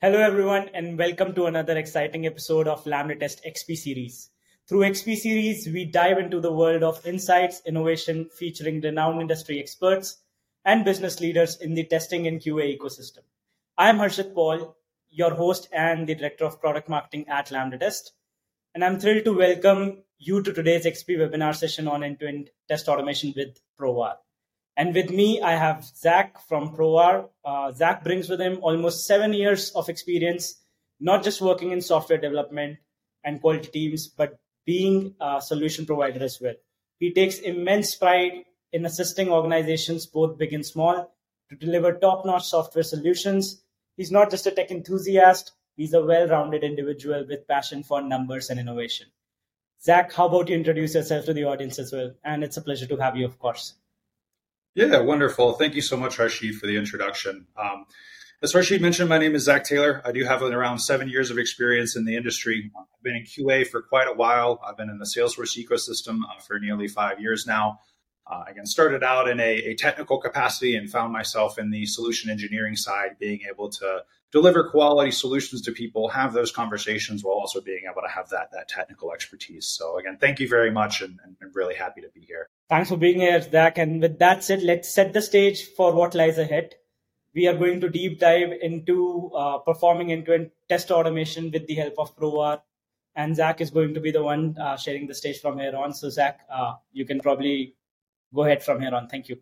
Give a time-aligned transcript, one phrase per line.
[0.00, 4.30] Hello, everyone, and welcome to another exciting episode of Lambda Test XP series.
[4.68, 10.18] Through XP series, we dive into the world of insights, innovation, featuring renowned industry experts
[10.64, 13.24] and business leaders in the testing and QA ecosystem.
[13.76, 14.76] I am Harshit Paul,
[15.10, 18.12] your host and the Director of Product Marketing at Lambda Test,
[18.76, 23.34] and I'm thrilled to welcome you to today's XP webinar session on end-to-end test automation
[23.36, 24.14] with Provar.
[24.78, 27.30] And with me, I have Zac from Provar.
[27.44, 30.54] Uh, Zac brings with him almost seven years of experience,
[31.00, 32.78] not just working in software development
[33.24, 36.54] and quality teams, but being a solution provider as well.
[37.00, 41.12] He takes immense pride in assisting organizations, both big and small,
[41.50, 43.60] to deliver top notch software solutions.
[43.96, 48.48] He's not just a tech enthusiast, he's a well rounded individual with passion for numbers
[48.48, 49.08] and innovation.
[49.82, 52.12] Zac, how about you introduce yourself to the audience as well?
[52.22, 53.74] And it's a pleasure to have you, of course.
[54.78, 55.54] Yeah, wonderful.
[55.54, 57.48] Thank you so much, Harshit, for the introduction.
[57.56, 57.86] Um,
[58.44, 60.00] as Harshit mentioned, my name is Zac Taylor.
[60.04, 62.70] I do have around seven years of experience in the industry.
[62.78, 64.60] I've been in QA for quite a while.
[64.64, 67.80] I've been in the Salesforce ecosystem uh, for nearly five years now.
[68.24, 72.30] Uh, again, started out in a, a, technical capacity and found myself in the solution
[72.30, 77.60] engineering side, being able to deliver quality solutions to people, have those conversations while also
[77.60, 79.66] being able to have that that technical expertise.
[79.66, 82.48] So again, thank you very much, and, and I'm really happy to be here.
[82.68, 83.78] Thanks for being here, Zac.
[83.78, 86.74] And with that said, let's set the stage for what lies ahead.
[87.34, 91.94] We are going to deep dive into uh, performing end-to-end test automation with the help
[91.98, 92.60] of Provar.
[93.14, 95.92] And Zac is going to be the one uh, sharing the stage from here on.
[95.92, 97.74] So, Zac, uh, you can probably
[98.34, 99.08] go ahead from here on.
[99.08, 99.38] Thank you.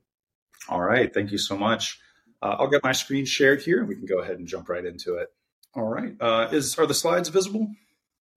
[0.69, 1.13] All right.
[1.13, 2.01] Thank you so much.
[2.47, 4.85] Uh, I'll get my screen shared here and we can go ahead and jump right
[4.85, 5.29] into it.
[5.75, 6.15] All right.
[6.21, 7.69] Uh, is Are the slides visible?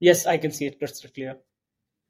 [0.00, 1.36] Yes, I can see it crystal clear.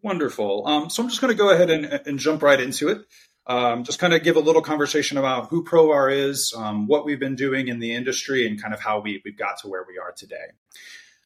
[0.03, 0.67] Wonderful.
[0.67, 3.03] Um, so I'm just going to go ahead and, and, jump right into it.
[3.47, 7.21] Um, just kind of give a little conversation about who Provar is, um, what we've
[7.21, 9.99] been doing in the industry, and kind of how we, we've got to where we
[9.99, 10.47] are today.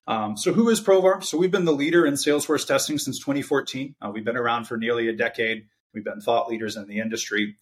[0.08, 1.22] Um, so, who is Provar?
[1.22, 3.94] So, we've been the leader in Salesforce testing since 2014.
[4.00, 5.66] Uh, we've been around for nearly a decade.
[5.92, 7.56] We've been thought leaders in the industry.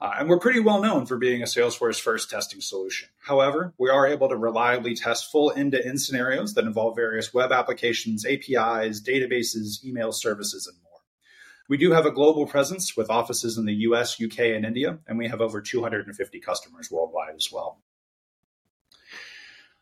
[0.00, 3.08] Uh, and we're pretty well known for being a Salesforce first testing solution.
[3.18, 7.34] However, we are able to reliably test full end to end scenarios that involve various
[7.34, 10.88] web applications, APIs, databases, email services, and more.
[11.68, 15.18] We do have a global presence with offices in the US, UK, and India, and
[15.18, 17.80] we have over 250 customers worldwide as well.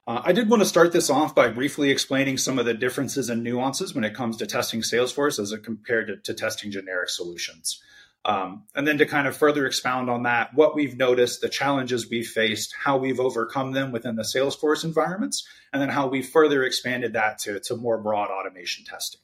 [0.06, 3.28] Uh, I did want to start this off by briefly explaining some of the differences
[3.28, 7.10] and nuances when it comes to testing Salesforce as it compared to, to testing generic
[7.10, 7.82] solutions.
[8.26, 12.10] Um, and then to kind of further expound on that, what we've noticed, the challenges
[12.10, 16.64] we've faced, how we've overcome them within the Salesforce environments, and then how we further
[16.64, 19.20] expanded that to, to more broad automation testing.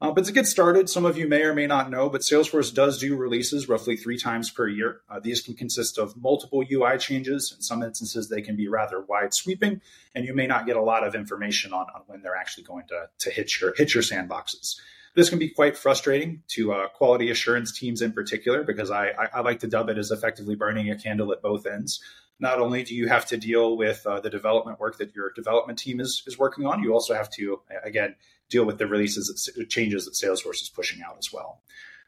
[0.00, 2.72] Uh, but to get started, some of you may or may not know, but Salesforce
[2.72, 5.02] does do releases roughly three times per year.
[5.10, 7.52] Uh, these can consist of multiple UI changes.
[7.54, 9.82] In some instances, they can be rather wide sweeping,
[10.14, 12.86] and you may not get a lot of information on, on when they're actually going
[12.88, 14.76] to, to hit your hit your sandboxes.
[15.14, 19.28] This can be quite frustrating to uh, quality assurance teams in particular, because I, I,
[19.34, 22.00] I, like to dub it as effectively burning a candle at both ends.
[22.38, 25.78] Not only do you have to deal with uh, the development work that your development
[25.78, 28.14] team is, is working on, you also have to, again,
[28.48, 31.60] deal with the releases, that, changes that Salesforce is pushing out as well.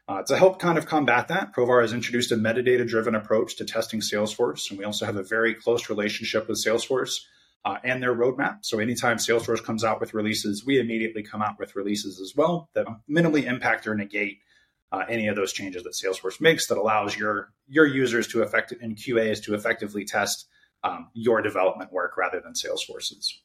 [0.07, 3.65] Uh, to help kind of combat that, Provar has introduced a metadata driven approach to
[3.65, 4.69] testing Salesforce.
[4.69, 7.21] And we also have a very close relationship with Salesforce
[7.65, 8.59] uh, and their roadmap.
[8.61, 12.69] So anytime Salesforce comes out with releases, we immediately come out with releases as well
[12.73, 14.39] that minimally impact or negate
[14.91, 18.71] uh, any of those changes that Salesforce makes that allows your your users to effect
[18.73, 20.47] in QAs to effectively test
[20.83, 23.41] um, your development work rather than Salesforce's.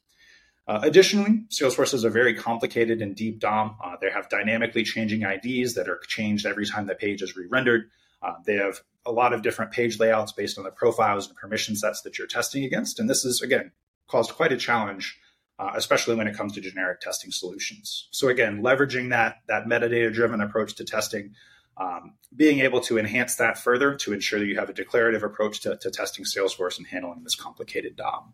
[0.67, 3.75] Uh, additionally, Salesforce is a very complicated and deep DOM.
[3.83, 7.89] Uh, they have dynamically changing IDs that are changed every time the page is re-rendered.
[8.21, 11.75] Uh, they have a lot of different page layouts based on the profiles and permission
[11.75, 12.99] sets that you're testing against.
[12.99, 13.71] And this is, again,
[14.09, 15.17] caused quite a challenge,
[15.57, 18.09] uh, especially when it comes to generic testing solutions.
[18.11, 21.35] So again, leveraging that that metadata driven approach to testing,
[21.77, 25.61] um, being able to enhance that further to ensure that you have a declarative approach
[25.61, 28.33] to, to testing Salesforce and handling this complicated DOM.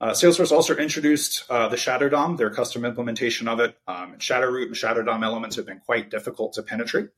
[0.00, 3.76] Uh, Salesforce also introduced uh, the Shadow DOM, their custom implementation of it.
[3.88, 7.08] Um, Shadow Root and Shadow DOM elements have been quite difficult to penetrate.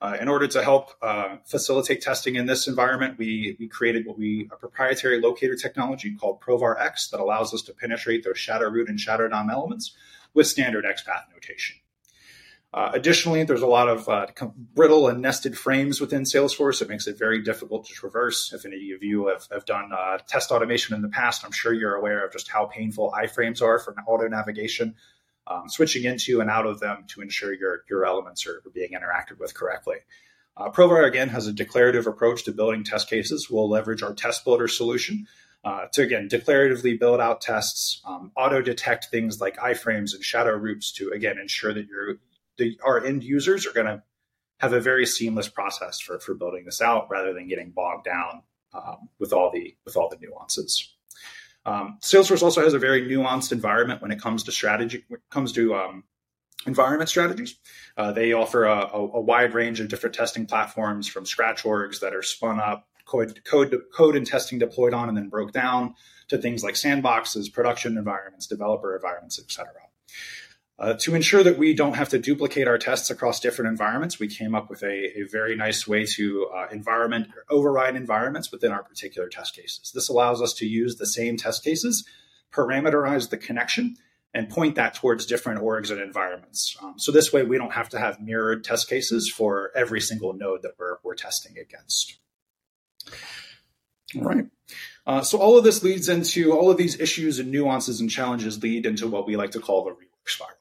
[0.00, 4.16] Uh, in order to help uh, facilitate testing in this environment, we, we created what
[4.16, 8.68] we a proprietary locator technology called Provar X that allows us to penetrate those Shadow
[8.68, 9.96] Root and Shadow DOM elements
[10.32, 11.76] with standard XPath notation.
[12.74, 14.26] Uh, additionally, there's a lot of uh,
[14.74, 16.82] brittle and nested frames within Salesforce.
[16.82, 18.52] It makes it very difficult to traverse.
[18.52, 21.72] If any of you have, have done uh, test automation in the past, I'm sure
[21.72, 24.96] you're aware of just how painful iframes are for auto navigation.
[25.46, 29.38] Um, switching into and out of them to ensure your, your elements are, being interacted
[29.38, 29.96] with correctly.
[30.58, 33.48] Uh, Provar, again, has a declarative approach to building test cases.
[33.50, 35.26] We'll leverage our test builder solution
[35.64, 40.52] uh, to again declaratively build out tests, um, auto detect things like iframes and shadow
[40.52, 42.18] roots to again ensure that your
[42.58, 44.02] the, our end users are going to
[44.58, 48.42] have a very seamless process for for building this out rather than getting bogged down
[48.74, 50.94] um, with all the with all the nuances.
[51.64, 55.30] Um, Salesforce also has a very nuanced environment when it comes to strategy, when it
[55.30, 56.04] comes to um,
[56.66, 57.56] environment strategies.
[57.96, 62.00] Uh, they offer a, a, a, wide range of different testing platforms from scratch orgs
[62.00, 65.94] that are spun up, code, code, code and testing deployed on and then broke down
[66.28, 69.66] to things like sandboxes, production environments, developer environments, etc.
[70.78, 74.28] Uh, to ensure that we don't have to duplicate our tests across different environments, we
[74.28, 78.84] came up with a, a very nice way to uh, environment override environments within our
[78.84, 79.90] particular test cases.
[79.92, 82.06] This allows us to use the same test cases,
[82.52, 83.96] parameterize the connection,
[84.32, 86.76] and point that towards different orgs and environments.
[86.80, 90.32] Um, so this way, we don't have to have mirrored test cases for every single
[90.32, 92.18] node that we're, we're testing against.
[94.14, 94.46] All right.
[95.06, 98.62] Uh, so all of this leads into all of these issues and nuances and challenges
[98.62, 100.57] lead into what we like to call the rework spiral.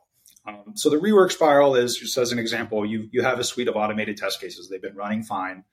[0.47, 3.67] Um, so the rework spiral is just as an example, you you have a suite
[3.67, 4.69] of automated test cases.
[4.69, 5.65] They've been running fine.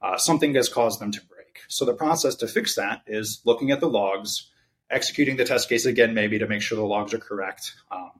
[0.00, 1.60] Uh, something has caused them to break.
[1.68, 4.50] So the process to fix that is looking at the logs,
[4.90, 8.10] executing the test case again, maybe to make sure the logs are correct, um,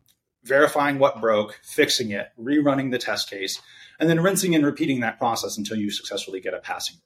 [0.44, 3.60] verifying what broke, fixing it, rerunning the test case,
[3.98, 6.98] and then rinsing and repeating that process until you successfully get a passing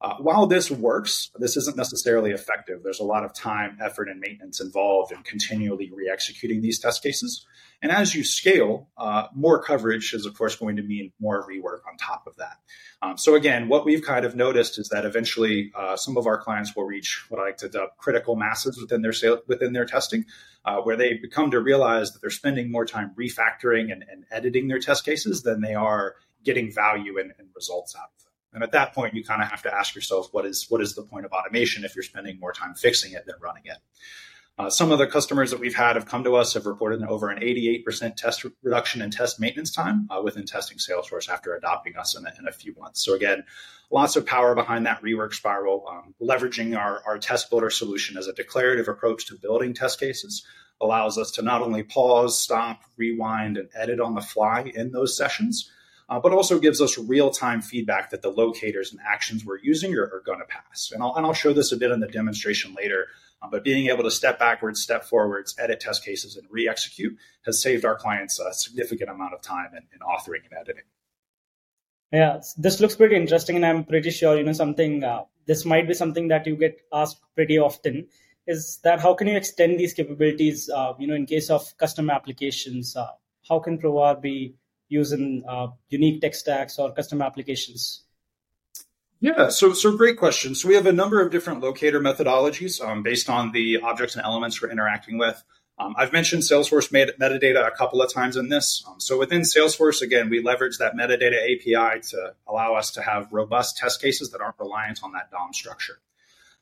[0.00, 2.82] uh, while this works, this isn't necessarily effective.
[2.82, 7.02] There's a lot of time, effort, and maintenance involved in continually re executing these test
[7.02, 7.44] cases.
[7.80, 11.80] And as you scale, uh, more coverage is, of course, going to mean more rework
[11.88, 12.58] on top of that.
[13.00, 16.38] Um, so, again, what we've kind of noticed is that eventually uh, some of our
[16.38, 19.84] clients will reach what I like to dub critical masses within their sale, within their
[19.84, 20.24] testing,
[20.64, 24.66] uh, where they become to realize that they're spending more time refactoring and, and editing
[24.66, 28.32] their test cases than they are getting value and, and results out of them.
[28.54, 30.96] And at that point, you kind of have to ask yourself, what is what is
[30.96, 33.78] the point of automation if you're spending more time fixing it than running it?
[34.58, 37.30] Uh, some of the customers that we've had have come to us have reported over
[37.30, 42.16] an 88% test reduction in test maintenance time uh, within testing Salesforce after adopting us
[42.16, 43.04] in a, in a, few months.
[43.04, 43.44] So again,
[43.92, 48.26] lots of power behind that rework spiral, um, leveraging our, our test builder solution as
[48.26, 50.44] a declarative approach to building test cases
[50.80, 55.16] allows us to not only pause, stop, rewind, and edit on the fly in those
[55.16, 55.70] sessions,
[56.08, 59.94] uh, but also gives us real time feedback that the locators and actions we're using
[59.94, 60.90] are, are going to pass.
[60.92, 63.06] And I'll, and I'll show this a bit in the demonstration later.
[63.40, 67.16] Uh, but being able to step backwards, step forwards, edit test cases, and re execute
[67.46, 70.82] has saved our clients a significant amount of time in, in, authoring and editing.
[72.12, 75.04] Yeah, this looks pretty interesting, and I'm pretty sure you know something.
[75.04, 78.08] Uh, this might be something that you get asked pretty often.
[78.46, 80.68] Is that how can you extend these capabilities?
[80.68, 83.08] Uh, you know, in case of custom applications, uh,
[83.48, 84.56] how can Provar be
[84.88, 88.04] using uh, unique tech stacks or custom applications?
[89.20, 90.54] Yeah, so so great question.
[90.54, 94.24] So we have a number of different locator methodologies um, based on the objects and
[94.24, 95.42] elements we're interacting with.
[95.76, 98.84] Um, I've mentioned Salesforce metadata a couple of times in this.
[98.88, 103.32] Um, so within Salesforce, again, we leverage that metadata API to allow us to have
[103.32, 106.00] robust test cases that aren't reliant on that DOM structure.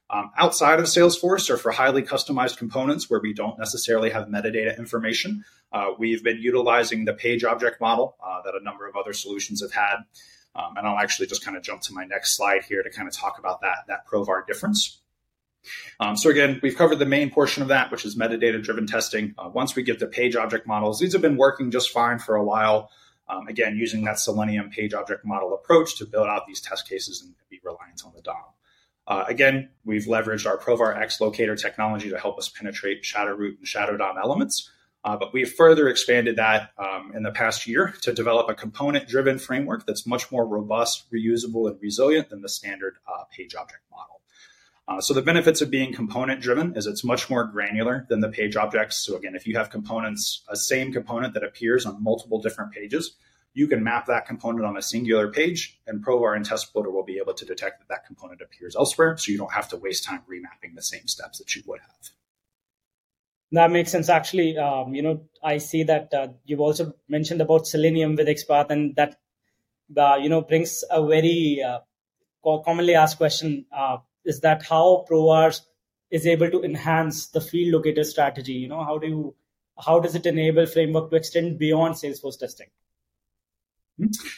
[0.09, 4.79] Um, outside of Salesforce or for highly customized components where we don't necessarily have metadata
[4.79, 9.13] information, uh, we've been utilizing the page object model uh, that a number of other
[9.13, 10.05] solutions have had.
[10.57, 13.07] Um, and I'll actually just kind of jump to my next slide here to kind
[13.07, 15.01] of talk about that, that Provar difference.
[16.01, 19.35] Um, so again, we've covered the main portion of that, which is metadata driven testing.
[19.37, 22.37] Uh, once we get the page object models, these have been working just fine for
[22.37, 22.91] a while.
[23.29, 27.23] Um, again, using that Selenium page object model approach to build out these test cases
[27.23, 28.37] and be reliant on the DOM.
[29.09, 33.59] Uh, again, we've leveraged our Provar X locator technology to help us penetrate shadow root
[33.59, 34.71] and shadow DOM elements.
[35.07, 39.07] Uh, but we've further expanded that um, in the past year to develop a component
[39.07, 43.85] driven framework that's much more robust, reusable, and resilient than the standard uh, page object
[43.89, 44.21] model.
[44.89, 48.29] Uh, so the benefits of being component driven is it's much more granular than the
[48.29, 48.97] page objects.
[48.97, 53.15] So again, if you have components, a same component that appears on multiple different pages,
[53.55, 57.19] you can map that component on a singular page, and Provar and Test will be
[57.19, 60.23] able to detect that that component appears elsewhere, so you don't have to waste time
[60.29, 62.11] remapping the same steps that you would have.
[63.53, 64.09] That makes sense.
[64.09, 68.71] Actually, um, you know, I see that uh, you've also mentioned about Selenium with XPath,
[68.71, 69.17] and that
[69.97, 71.79] uh, you know brings a very uh,
[72.65, 75.61] commonly asked question: uh, is that how Provar
[76.11, 78.55] is able to enhance the field locator strategy?
[78.55, 79.35] You know, how do you
[79.79, 82.69] how does it enable framework to extend beyond Salesforce testing?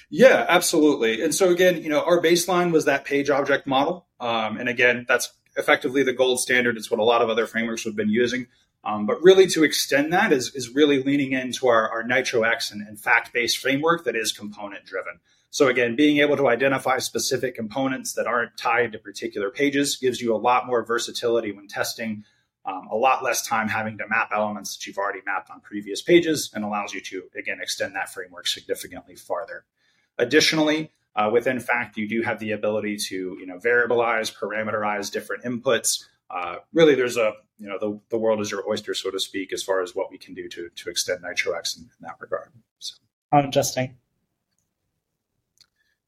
[0.08, 1.22] Yeah, absolutely.
[1.22, 4.06] And so again, you know, our baseline was that page object model.
[4.20, 6.76] Um, and again, that's effectively the gold standard.
[6.76, 8.46] It's what a lot of other frameworks have been using.
[8.84, 12.70] Um, but really to extend that is, is really leaning into our, our Nitro X
[12.70, 15.20] and, and fact-based framework that is component driven.
[15.50, 20.20] So again, being able to identify specific components that aren't tied to particular pages gives
[20.20, 22.24] you a lot more versatility when testing,
[22.64, 26.02] um, a lot less time having to map elements that you've already mapped on previous
[26.02, 29.64] pages, and allows you to again extend that framework significantly farther.
[30.18, 35.44] Additionally, uh, within Fact, you do have the ability to you know variabilize, parameterize different
[35.44, 36.04] inputs.
[36.30, 39.52] Uh, really, there's a you know the, the world is your oyster, so to speak,
[39.52, 42.50] as far as what we can do to to extend NitroX in, in that regard.
[42.78, 42.96] So.
[43.32, 43.96] How interesting.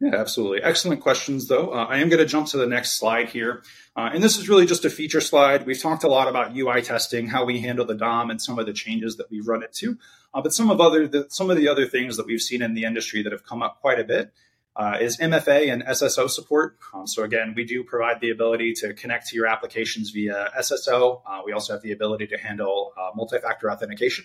[0.00, 0.62] Yeah, absolutely.
[0.62, 1.74] Excellent questions, though.
[1.74, 3.62] Uh, I am going to jump to the next slide here.
[3.94, 5.66] Uh, and this is really just a feature slide.
[5.66, 8.64] We've talked a lot about UI testing, how we handle the DOM, and some of
[8.64, 9.98] the changes that we've run into.
[10.32, 12.72] Uh, but some of other the, some of the other things that we've seen in
[12.72, 14.32] the industry that have come up quite a bit
[14.76, 16.78] uh, is MFA and SSO support.
[16.94, 21.22] Um, so again, we do provide the ability to connect to your applications via SSO.
[21.26, 24.24] Uh, we also have the ability to handle uh, multi-factor authentication.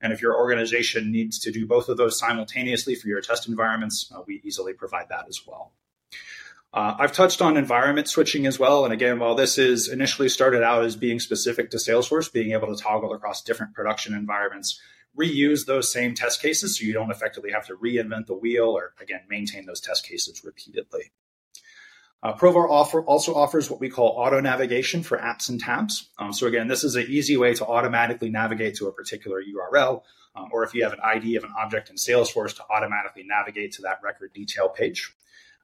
[0.00, 4.12] And if your organization needs to do both of those simultaneously for your test environments,
[4.14, 5.72] uh, we easily provide that as well.
[6.74, 8.84] Uh, I've touched on environment switching as well.
[8.84, 12.74] And again, while this is initially started out as being specific to Salesforce, being able
[12.74, 14.80] to toggle across different production environments,
[15.18, 18.94] reuse those same test cases so you don't effectively have to reinvent the wheel or,
[19.00, 21.12] again, maintain those test cases repeatedly.
[22.22, 26.08] Uh, Provar offer, also offers what we call auto navigation for apps and tabs.
[26.18, 30.00] Um, so again, this is an easy way to automatically navigate to a particular URL,
[30.34, 33.72] um, or if you have an ID of an object in Salesforce, to automatically navigate
[33.72, 35.14] to that record detail page.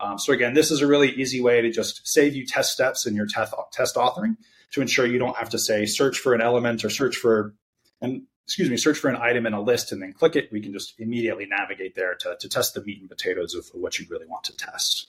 [0.00, 3.07] Um, so again, this is a really easy way to just save you test steps
[3.07, 4.37] in your test, test authoring
[4.73, 7.54] to ensure you don't have to say search for an element or search for
[8.02, 10.50] an excuse me, search for an item in a list and then click it.
[10.50, 13.97] We can just immediately navigate there to, to test the meat and potatoes of what
[14.00, 15.07] you really want to test.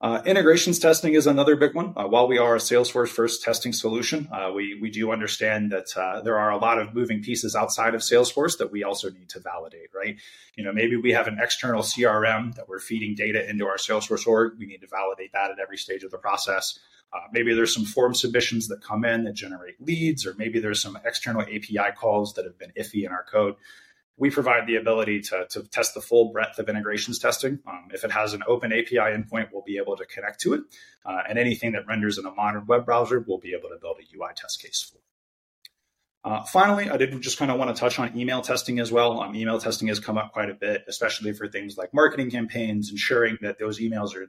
[0.00, 1.92] Uh, integrations testing is another big one.
[1.96, 5.96] Uh, while we are a Salesforce first testing solution, uh, we, we do understand that
[5.96, 9.28] uh, there are a lot of moving pieces outside of Salesforce that we also need
[9.30, 10.16] to validate, right?
[10.54, 14.24] You know, maybe we have an external CRM that we're feeding data into our Salesforce
[14.24, 14.52] org.
[14.56, 16.78] We need to validate that at every stage of the process.
[17.14, 20.82] Uh, maybe there's some form submissions that come in that generate leads, or maybe there's
[20.82, 23.54] some external API calls that have been iffy in our code
[24.16, 27.58] we provide the ability to, to test the full breadth of integrations testing.
[27.66, 30.60] Um, if it has an open API endpoint, we'll be able to connect to it.
[31.04, 33.96] Uh, and anything that renders in a modern web browser, we'll be able to build
[33.98, 34.98] a UI test case for.
[36.24, 39.20] Uh, finally, I did just kind of want to touch on email testing as well.
[39.20, 42.90] Um, email testing has come up quite a bit, especially for things like marketing campaigns,
[42.90, 44.26] ensuring that those emails are,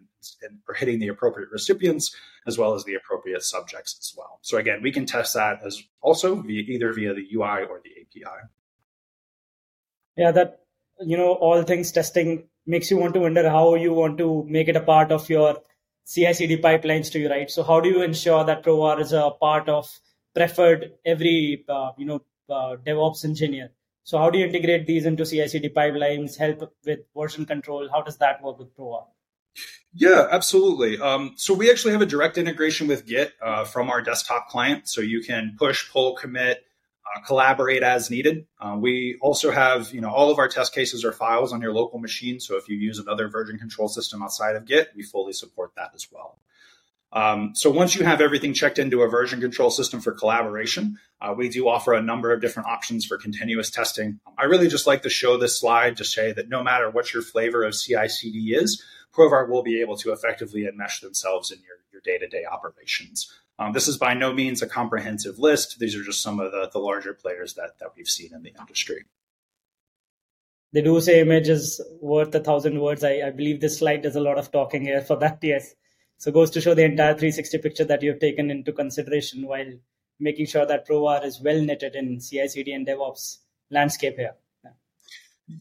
[0.67, 2.13] are hitting the appropriate recipients
[2.47, 4.39] as well as the appropriate subjects as well.
[4.41, 7.91] So again, we can test that as also via either via the UI or the
[8.01, 8.49] API
[10.17, 10.59] yeah that
[11.01, 14.67] you know all things testing makes you want to wonder how you want to make
[14.67, 15.57] it a part of your
[16.07, 17.49] CI/CD pipelines to you, right?
[17.49, 19.87] So how do you ensure that Provar is a part of
[20.35, 23.71] preferred every uh, you know uh, DevOps engineer?
[24.03, 26.37] So how do you integrate these into CI/CD pipelines?
[26.37, 27.89] Help with version control?
[27.91, 29.05] How does that work with Provar?
[29.93, 30.99] Yeah, absolutely.
[30.99, 34.89] Um, so we actually have a direct integration with Git uh, from our desktop client,
[34.89, 36.65] so you can push, pull, commit
[37.05, 38.47] uh, collaborate as needed.
[38.59, 41.71] Uh, we also have, you know, all of our test cases or files on your
[41.71, 42.39] local machine.
[42.39, 45.91] So if you use another version control system outside of Git, we fully support that
[45.93, 46.39] as well.
[47.13, 51.33] Um, so once you have everything checked into a version control system for collaboration, uh,
[51.37, 54.19] we do offer a number of different options for continuous testing.
[54.37, 57.23] I really just like to show this slide to say that no matter what your
[57.23, 58.83] flavor of CI/CD is,
[59.13, 63.31] Provar will be able to effectively enmesh themselves in your, your day-to-day operations.
[63.57, 65.79] Um, this is by no means a comprehensive list.
[65.79, 68.53] These are just some of the, the larger players that, that we've seen in the
[68.59, 69.05] industry.
[70.73, 73.05] They do say image is worth a thousand words.
[73.05, 75.73] I, I believe this slide does a lot of talking here for that, yes.
[76.17, 79.73] So goes to show the entire 360 picture that you have taken into consideration while
[80.19, 83.37] making sure that Provar is well knitted in CI/CD and DevOps
[83.69, 84.35] landscape here.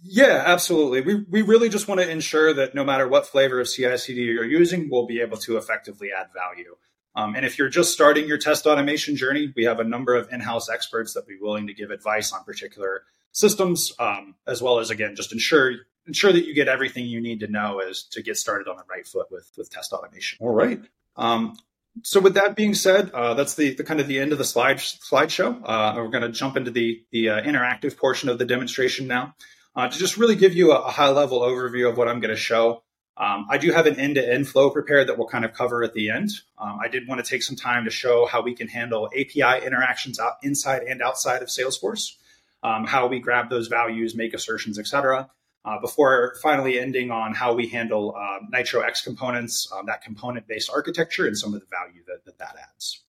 [0.03, 1.03] Yeah, absolutely.
[1.03, 4.45] We, we really just want to ensure that no matter what flavor of CI/CD you're
[4.45, 6.77] using, we'll be able to effectively add value.
[7.17, 10.33] Um, and if you're just starting your test automation journey, we have a number of
[10.33, 14.91] in-house experts that be willing to give advice on particular systems, um, as well as
[14.91, 15.73] again just ensure
[16.07, 18.85] ensure that you get everything you need to know as to get started on the
[18.91, 20.39] right foot with with test automation.
[20.41, 20.81] All right.
[21.17, 21.57] Um,
[22.03, 24.45] so with that being said, uh, that's the, the, kind of the end of the
[24.45, 25.61] slide slideshow.
[25.65, 29.35] Uh, we're going to jump into the the uh, interactive portion of the demonstration now
[29.77, 32.35] uh, to just really give you a, a high level overview of what I'm going
[32.35, 32.83] to show.
[33.17, 35.85] Um, I do have an end to end flow prepared that we'll kind of cover
[35.85, 36.31] at the end.
[36.59, 39.65] Um, I did want to take some time to show how we can handle API
[39.65, 42.17] interactions out inside and outside of Salesforce,
[42.65, 45.31] um, how we grab those values, make assertions, etc.
[45.65, 50.47] Uh, before finally ending on how we handle uh, Nitro X components, um, that component
[50.47, 53.03] based architecture, and some of the value that that, that adds.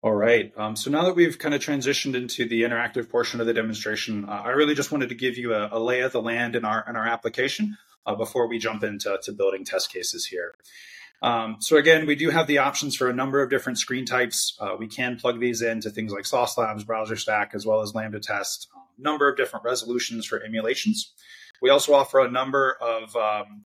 [0.00, 0.52] All right.
[0.56, 4.26] Um, so now that we've kind of transitioned into the interactive portion of the demonstration,
[4.26, 6.64] uh, I really just wanted to give you a, a, lay of the land in
[6.64, 10.54] our in our application uh, before we jump into building test cases here.
[11.20, 14.56] Um, so again, we do have the options for a number of different screen types.
[14.60, 17.94] Uh, we can plug these into things like Sauce Labs, Browser Stack, as well as
[17.94, 18.68] Lambda Test.
[18.74, 21.12] Um, number of different resolutions for emulations.
[21.60, 23.64] We also offer a number of um,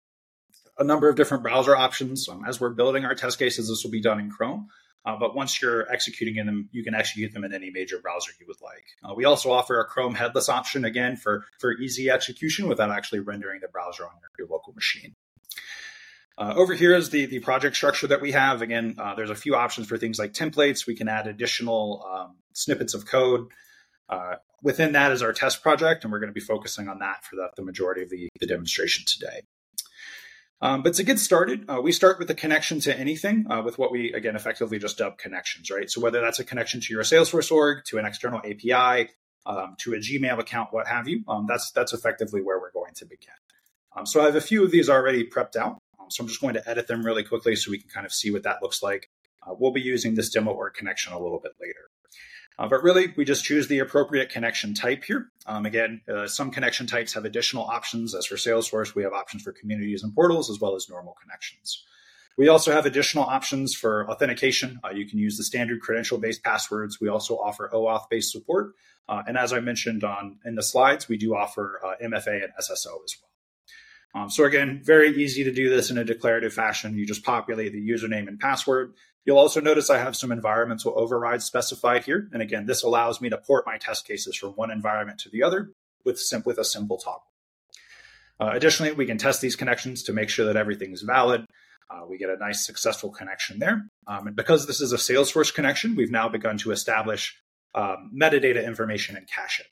[0.77, 2.27] a number of different browser options.
[2.29, 4.67] Um, as we're building our test cases, this will be done in Chrome.
[5.05, 8.31] Uh, but once you're executing in them, you can execute them in any major browser
[8.41, 8.83] you would like.
[9.01, 13.19] Uh, we also offer a Chrome headless option again for, for easy execution without actually
[13.19, 15.15] rendering the browser on your, local machine.
[16.37, 18.61] Uh, over here is the, the project structure that we have.
[18.61, 20.85] Again, uh, there's a few options for things like templates.
[20.85, 23.47] We can add additional um, snippets of code.
[24.67, 27.37] Within that is our test project, and we're going to be focusing on that for
[27.37, 29.43] the, the majority of the, the demonstration today.
[30.59, 33.77] Um, but to get started, uh, we start with a connection to anything uh, with
[33.77, 35.89] what we, again, effectively just dub connections, right?
[35.89, 39.09] So whether that's a connection to your Salesforce org, to an external API,
[39.45, 42.93] um, to a Gmail account, what have you, um, that's, that's effectively where we're going
[42.95, 43.35] to begin.
[43.95, 45.77] Um, so I have a few of these already prepped out.
[45.97, 48.11] Um, so I'm just going to edit them really quickly so we can kind of
[48.11, 49.09] see what that looks like.
[49.47, 51.87] Uh, we'll be using this demo org connection a little bit later.
[52.59, 55.29] Uh, but really, we just choose the appropriate connection type here.
[55.45, 58.15] Um, again, uh, some connection types have additional options.
[58.15, 61.83] As for Salesforce, we have options for communities and portals as well as normal connections.
[62.37, 64.79] We also have additional options for authentication.
[64.83, 66.99] Uh, you can use the standard credential based passwords.
[67.01, 68.73] We also offer OAuth based support.
[69.09, 72.53] Uh, and as I mentioned on in the slides, we do offer uh, MFA and
[72.59, 73.27] SSO as well.
[74.15, 76.97] Um, so again, very easy to do this in a declarative fashion.
[76.97, 78.93] You just populate the username and password.
[79.27, 82.29] You'll also notice I have some environmental overrides specified here.
[82.31, 85.43] And again, this allows me to port my test cases from one environment to the
[85.43, 85.73] other
[86.05, 87.27] with, sim- with a simple toggle.
[88.39, 91.45] Uh, additionally, we can test these connections to make sure that everything is valid.
[91.89, 93.89] Uh, we get a nice successful connection there.
[94.07, 97.35] Um, and because this is a Salesforce connection, we've now begun to establish
[97.75, 99.67] um, metadata information and cache it.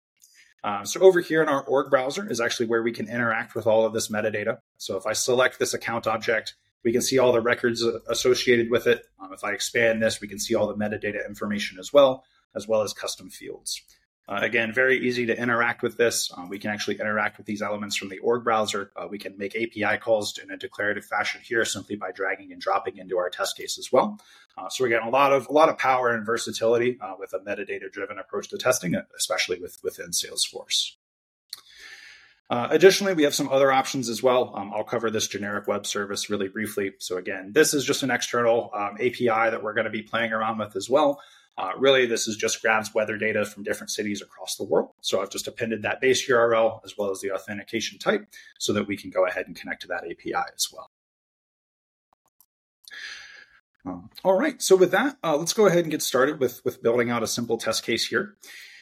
[0.66, 3.68] Uh, so over here in our org browser is actually where we can interact with
[3.68, 4.58] all of this metadata.
[4.78, 8.86] So if I select this account object, we can see all the records associated with
[8.88, 9.06] it.
[9.20, 12.24] Um, if I expand this, we can see all the metadata information as well,
[12.56, 13.82] as well as custom fields.
[14.28, 16.32] Uh, again, very easy to interact with this.
[16.36, 18.92] Um, we can actually interact with these elements from the org browser.
[18.96, 22.62] Uh, we can make API calls in a declarative fashion here simply by dragging and
[22.62, 24.20] dropping into our test case as well.
[24.58, 27.34] Uh, so we're getting a lot of a lot of power and versatility uh, with
[27.34, 30.94] a metadata driven approach to testing, especially with within Salesforce.
[32.50, 34.54] Uh, additionally, we have some other options as well.
[34.56, 36.94] Um, I'll cover this generic web service really briefly.
[37.00, 40.32] So again, this is just an external um, API that we're going to be playing
[40.32, 41.20] around with as well.
[41.58, 44.90] Uh, really, this is just grabs weather data from different cities across the world.
[45.02, 48.28] So I've just appended that base URL as well as the authentication type
[48.60, 50.92] so that we can go ahead and connect to that API as well.
[53.86, 56.82] Um, all right, so with that, uh, let's go ahead and get started with, with
[56.82, 58.36] building out a simple test case here.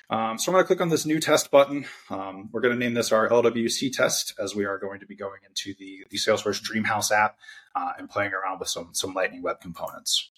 [0.09, 1.85] Um, so I'm going to click on this new test button.
[2.09, 5.15] Um, we're going to name this our LWC test as we are going to be
[5.15, 7.37] going into the, the Salesforce Dreamhouse app
[7.75, 10.29] uh, and playing around with some, some Lightning Web components.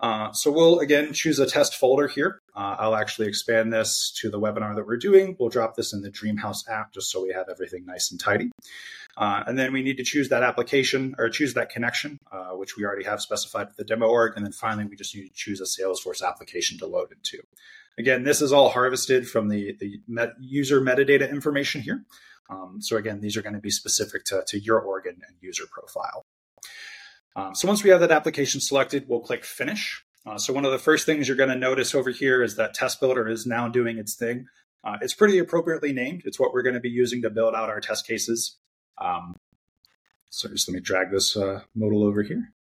[0.00, 2.40] Uh, so we'll again choose a test folder here.
[2.54, 5.36] Uh, I'll actually expand this to the webinar that we're doing.
[5.38, 8.50] We'll drop this in the Dreamhouse app just so we have everything nice and tidy.
[9.16, 12.76] Uh, and then we need to choose that application or choose that connection, uh, which
[12.76, 14.32] we already have specified with the demo org.
[14.36, 17.38] And then finally, we just need to choose a Salesforce application to load into.
[17.98, 22.04] Again, this is all harvested from the, the met user metadata information here.
[22.50, 25.64] Um, so again, these are going to be specific to, to your organ and user
[25.70, 26.26] profile.
[27.36, 30.04] Um, so once we have that application selected, we'll click Finish.
[30.26, 32.74] Uh, so one of the first things you're going to notice over here is that
[32.74, 34.46] Test Builder is now doing its thing.
[34.82, 36.22] Uh, it's pretty appropriately named.
[36.24, 38.58] It's what we're going to be using to build out our test cases.
[38.98, 39.36] Um,
[40.30, 42.53] so just let me drag this uh, modal over here.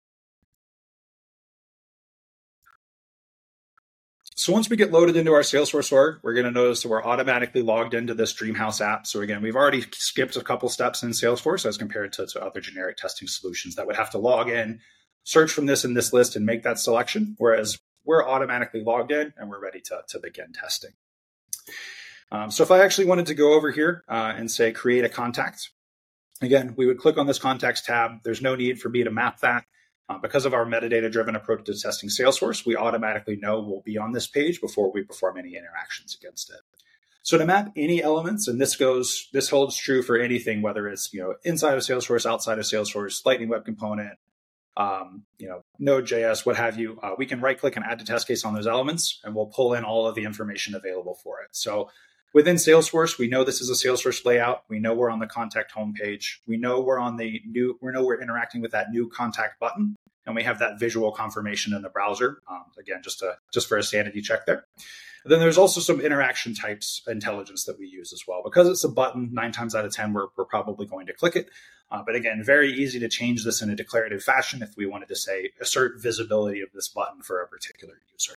[4.42, 7.04] So once we get loaded into our Salesforce org, we're going to notice that we're
[7.04, 9.06] automatically logged into this Dreamhouse app.
[9.06, 12.60] So again, we've already skipped a couple steps in Salesforce as compared to, to other
[12.60, 14.80] generic testing solutions that would have to log in,
[15.26, 17.36] search from this and this list and make that selection.
[17.38, 20.94] Whereas we're automatically logged in and we're ready to, to begin testing.
[22.32, 25.10] Um, so if I actually wanted to go over here uh, and say create a
[25.10, 25.70] contact,
[26.42, 28.24] again, we would click on this contacts tab.
[28.24, 29.66] There's no need for me to map that.
[30.12, 33.98] Uh, because of our metadata driven approach to testing Salesforce, we automatically know we'll be
[33.98, 36.60] on this page before we perform any interactions against it.
[37.24, 41.14] So to map any elements, and this goes, this holds true for anything, whether it's
[41.14, 44.18] you know inside of Salesforce, outside of Salesforce, Lightning Web Component,
[44.76, 47.00] um, you know Node.js, what have you.
[47.02, 49.46] Uh, we can right click and add to test case on those elements, and we'll
[49.46, 51.50] pull in all of the information available for it.
[51.52, 51.90] So
[52.34, 54.64] within Salesforce, we know this is a Salesforce layout.
[54.70, 56.38] We know we're on the contact homepage.
[56.46, 59.96] We know we're on the new, we know we're interacting with that new contact button.
[60.26, 62.42] and we have that visual confirmation in the browser.
[62.50, 64.66] Um, again, just a just for a sanity check there.
[65.26, 68.42] Then there's also some interaction types intelligence that we use as well.
[68.44, 71.36] Because it's a button, nine times out of 10, we're, we're probably going to click
[71.36, 71.50] it.
[71.92, 75.10] Uh, but again, very easy to change this in a declarative fashion if we wanted
[75.10, 78.34] to say assert visibility of this button for a particular user.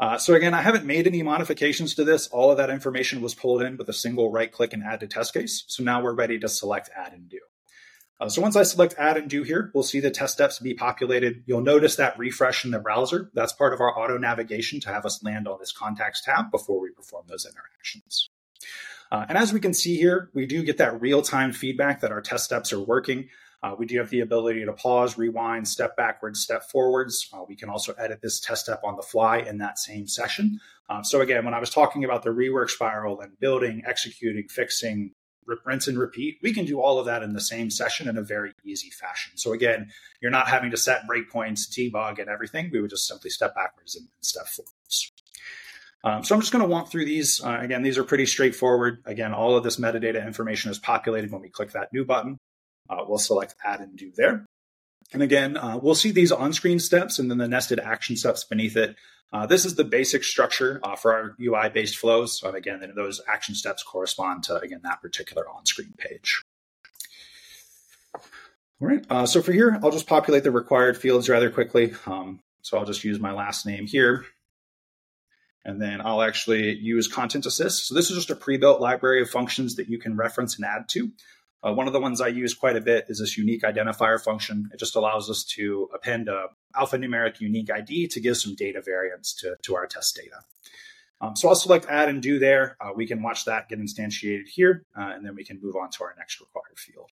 [0.00, 2.26] Uh, so again, I haven't made any modifications to this.
[2.28, 5.06] All of that information was pulled in with a single right click and add to
[5.06, 5.64] test case.
[5.68, 7.40] So now we're ready to select add and do.
[8.20, 10.74] Uh, so once I select add and do here, we'll see the test steps be
[10.74, 11.42] populated.
[11.46, 13.30] You'll notice that refresh in the browser.
[13.34, 16.80] That's part of our auto navigation to have us land on this contacts tab before
[16.80, 18.30] we perform those interactions.
[19.10, 22.20] Uh, and as we can see here, we do get that real-time feedback that our
[22.20, 23.28] test steps are working.
[23.64, 27.30] Uh, we do have the ability to pause, rewind, step backwards, step forwards.
[27.32, 30.60] Uh, we can also edit this test step on the fly in that same session.
[30.90, 35.12] Uh, so again, when I was talking about the rework spiral and building, executing, fixing,
[35.64, 38.22] rinse and repeat, we can do all of that in the same session in a
[38.22, 39.32] very easy fashion.
[39.36, 42.68] So again, you're not having to set breakpoints, debug, and everything.
[42.70, 45.12] We would just simply step backwards and, step forwards.
[46.02, 47.42] Um, so I'm just going to walk through these.
[47.42, 49.02] Uh, again, these are pretty straightforward.
[49.06, 52.38] Again, all of this metadata information is populated when we click that new button.
[52.88, 54.46] Uh, we'll select add and do there.
[55.12, 58.76] And again, uh, we'll see these on-screen steps and then the nested action steps beneath
[58.76, 58.96] it.
[59.32, 62.38] Uh, this is the basic structure uh, for our UI-based flows.
[62.38, 66.42] So again, those action steps correspond to, again, that particular on-screen page.
[68.80, 71.94] All right, uh, so for here, I'll just populate the required fields rather quickly.
[72.06, 74.24] Um, so I'll just use my last name here.
[75.64, 77.88] And then I'll actually use Content Assist.
[77.88, 80.88] So this is just a pre-built library of functions that you can reference and add
[80.90, 81.10] to.
[81.64, 84.68] Uh, one of the ones I use quite a bit is this unique identifier function.
[84.72, 89.32] It just allows us to append a alphanumeric unique ID to give some data variance
[89.34, 90.40] to, to our test data.
[91.20, 92.76] Um, so I'll select add and do there.
[92.80, 95.90] Uh, we can watch that get instantiated here, uh, and then we can move on
[95.90, 97.10] to our next required field.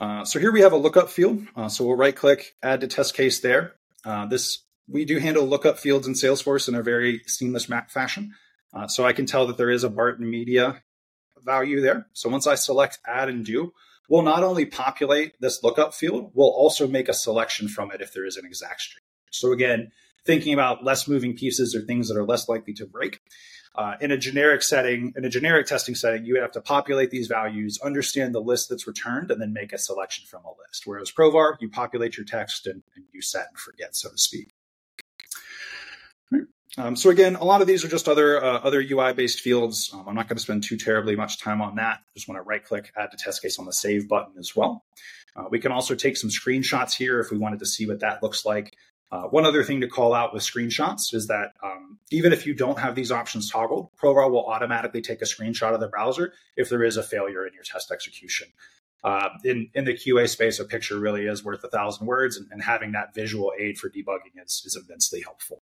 [0.00, 1.46] Uh, so here we have a lookup field.
[1.56, 3.76] Uh, so we'll right click, add to test case there.
[4.04, 8.34] Uh, this we do handle lookup fields in Salesforce in a very seamless fashion.
[8.74, 10.82] Uh, so I can tell that there is a Barton Media
[11.44, 12.06] value there.
[12.12, 13.72] So once I select add and do,
[14.08, 18.12] we'll not only populate this lookup field, we'll also make a selection from it if
[18.12, 19.02] there is an exact string.
[19.30, 19.92] So again,
[20.24, 23.20] thinking about less moving pieces or things that are less likely to break.
[23.76, 27.10] Uh, in a generic setting, in a generic testing setting, you would have to populate
[27.10, 30.82] these values, understand the list that's returned, and then make a selection from a list.
[30.84, 34.53] Whereas Provar, you populate your text and, and you set and forget, so to speak.
[36.76, 39.90] Um, so again, a lot of these are just other uh, other UI based fields.
[39.92, 42.00] Um, I'm not going to spend too terribly much time on that.
[42.14, 44.84] Just want to right click, add to test case on the save button as well.
[45.36, 48.22] Uh, we can also take some screenshots here if we wanted to see what that
[48.22, 48.76] looks like.
[49.12, 52.54] Uh, one other thing to call out with screenshots is that um, even if you
[52.54, 56.68] don't have these options toggled, Provar will automatically take a screenshot of the browser if
[56.68, 58.48] there is a failure in your test execution.
[59.04, 62.48] Uh, in in the QA space, a picture really is worth a thousand words, and,
[62.50, 65.62] and having that visual aid for debugging is, is immensely helpful.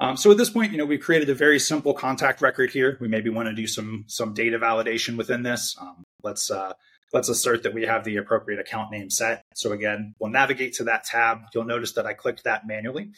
[0.00, 2.96] Um, so at this point, you know, we've created a very simple contact record here.
[3.00, 5.76] We maybe want to do some some data validation within this.
[5.80, 6.74] Um, let's uh,
[7.12, 9.44] let's assert that we have the appropriate account name set.
[9.54, 11.40] So again, we'll navigate to that tab.
[11.54, 13.10] You'll notice that I clicked that manually.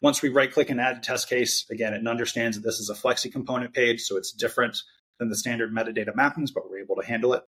[0.00, 2.88] Once we right click and add a test case, again, it understands that this is
[2.88, 4.80] a Flexi component page, so it's different
[5.18, 7.42] than the standard metadata mappings, but we're able to handle it.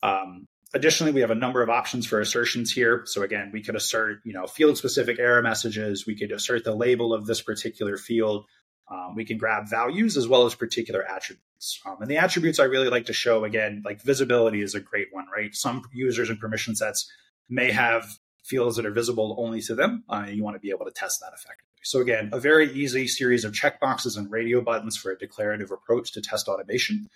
[0.00, 3.02] Um, Additionally, we have a number of options for assertions here.
[3.06, 6.06] So again, we could assert, you know, field specific error messages.
[6.06, 8.46] We could assert the label of this particular field.
[8.88, 11.80] Um, we can grab values as well as particular attributes.
[11.84, 15.08] Um, and the attributes I really like to show again, like visibility is a great
[15.10, 15.54] one, right?
[15.54, 17.10] Some users and permission sets
[17.48, 18.08] may have
[18.44, 20.04] fields that are visible only to them.
[20.08, 21.66] Uh, and you want to be able to test that effectively.
[21.82, 26.12] So again, a very easy series of checkboxes and radio buttons for a declarative approach
[26.12, 27.08] to test automation.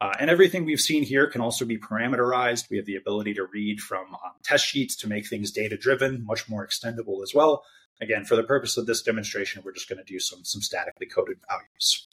[0.00, 2.70] Uh, and everything we've seen here can also be parameterized.
[2.70, 6.24] We have the ability to read from um, test sheets to make things data driven,
[6.24, 7.64] much more extendable as well.
[8.00, 11.06] Again, for the purpose of this demonstration, we're just going to do some, some statically
[11.06, 12.06] coded values.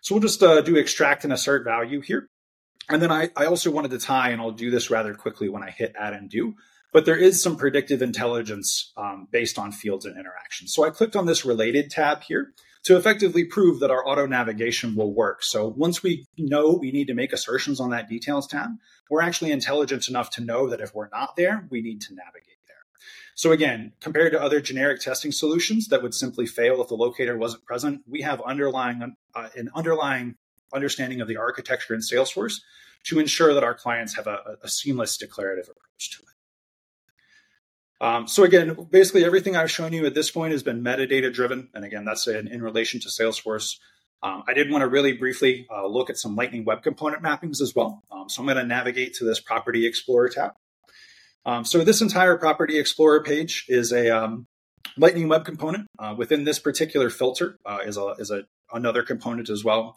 [0.00, 2.28] So we'll just uh, do extract and assert value here.
[2.88, 5.62] And then I, I also wanted to tie, and I'll do this rather quickly when
[5.62, 6.54] I hit add and do,
[6.92, 10.72] but there is some predictive intelligence um, based on fields and interactions.
[10.74, 12.52] So I clicked on this related tab here
[12.86, 15.42] to effectively prove that our auto navigation will work.
[15.42, 18.70] So once we know we need to make assertions on that details tab,
[19.10, 22.60] we're actually intelligent enough to know that if we're not there, we need to navigate
[22.68, 22.76] there.
[23.34, 27.36] So again, compared to other generic testing solutions that would simply fail if the locator
[27.36, 30.36] wasn't present, we have underlying uh, an underlying
[30.72, 32.60] understanding of the architecture in Salesforce
[33.06, 36.35] to ensure that our clients have a, a seamless declarative approach to it.
[38.00, 41.68] Um, so again, basically everything I've shown you at this point has been metadata driven.
[41.74, 43.78] And again, that's in, in relation to Salesforce.
[44.22, 47.60] Um, I did want to really briefly uh, look at some Lightning Web Component mappings
[47.60, 48.02] as well.
[48.10, 50.52] Um, so I'm going to navigate to this Property Explorer tab.
[51.44, 54.46] Um, so this entire Property Explorer page is a um,
[54.96, 55.86] Lightning Web Component.
[55.98, 59.96] Uh, within this particular filter uh, is a is a another component as well.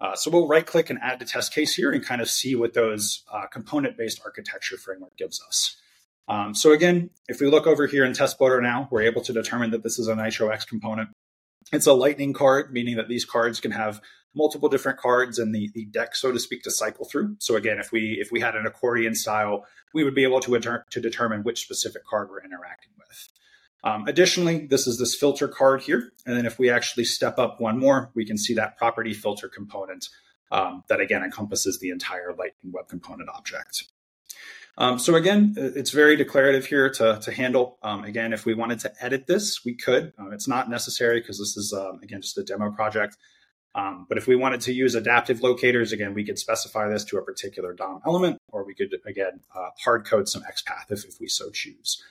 [0.00, 2.54] Uh, so we'll right click and add to test case here and kind of see
[2.54, 5.76] what those uh, component based architecture framework gives us.
[6.28, 9.32] Um, so again, if we look over here in Test Builder now, we're able to
[9.32, 11.10] determine that this is a Nitro X component.
[11.72, 14.00] It's a lightning card, meaning that these cards can have
[14.34, 17.36] multiple different cards in the, the deck, so to speak, to cycle through.
[17.38, 20.82] So again, if we if we had an accordion style, we would be able to,
[20.90, 23.28] to determine which specific card we're interacting with.
[23.84, 26.10] Um, additionally, this is this filter card here.
[26.26, 29.48] And then if we actually step up one more, we can see that property filter
[29.48, 30.08] component
[30.50, 33.84] um, that again encompasses the entire Lightning Web Component object.
[34.76, 37.78] Um, so again, it's very declarative here to, to handle.
[37.82, 40.12] Um, again, if we wanted to edit this, we could.
[40.18, 43.16] Um, it's not necessary because this is, um, again, just a demo project.
[43.76, 47.18] Um, but if we wanted to use adaptive locators, again, we could specify this to
[47.18, 51.20] a particular DOM element, or we could, again, uh, hard code some XPath if, if
[51.20, 52.02] we so choose.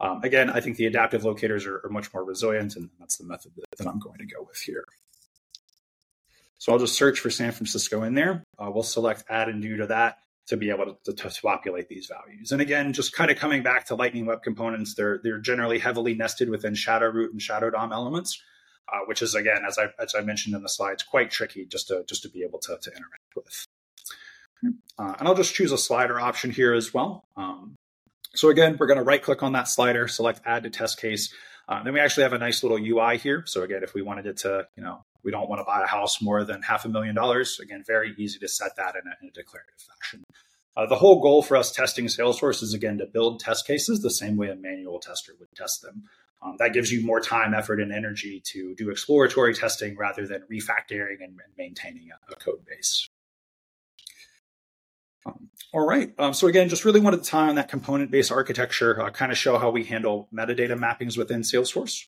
[0.00, 3.24] Um, again, I think the adaptive locators are, are, much more resilient, and that's the
[3.24, 4.86] method that, that, I'm going to go with here.
[6.56, 8.42] So I'll just search for San Francisco in there.
[8.58, 11.88] Uh, we'll select add and do to that to be able to, to, to, populate
[11.88, 12.50] these values.
[12.50, 16.12] And again, just kind of coming back to Lightning Web Components, they're they're generally heavily
[16.12, 18.42] nested within Shadow Root and Shadow DOM elements,
[18.92, 21.86] uh, which is again, as I as I mentioned in the slides, quite tricky just
[21.88, 23.66] to just to be able to, to interact with.
[24.98, 27.24] Uh, and I'll just choose a slider option here as well.
[27.36, 27.76] Um,
[28.34, 31.32] so again, we're going to right click on that slider, select add to test case.
[31.70, 33.44] Uh, then we actually have a nice little UI here.
[33.46, 35.86] So again, if we wanted it to, you know, we don't want to buy a
[35.86, 37.60] house more than half a million dollars.
[37.62, 40.24] Again, very easy to set that in a, in a declarative fashion.
[40.76, 44.10] Uh, the whole goal for us testing Salesforce is again to build test cases the
[44.10, 46.04] same way a manual tester would test them.
[46.42, 50.42] Um, that gives you more time, effort, and energy to do exploratory testing rather than
[50.50, 53.08] refactoring and, maintaining a, a, code base.
[55.72, 56.12] All right.
[56.18, 59.38] Um, so again, just really wanted to tie on that component-based architecture, uh, kind of
[59.38, 62.06] show how we handle metadata mappings within Salesforce.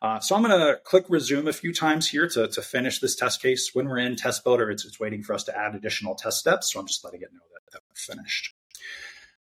[0.00, 3.16] Uh, so I'm going to click resume a few times here to, to finish this
[3.16, 3.70] test case.
[3.72, 6.72] When we're in test builder, it's, it's waiting for us to add additional test steps.
[6.72, 8.54] So I'm just letting it know that, that we're finished.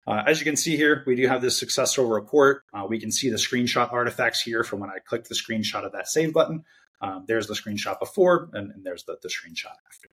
[0.06, 2.64] Uh, as you can see here, we do have this successful report.
[2.74, 5.92] Uh, we can see the screenshot artifacts here from when I clicked the screenshot of
[5.92, 6.64] that save button.
[7.00, 10.09] Um, there's the screenshot before, and, and there's the, the screenshot after.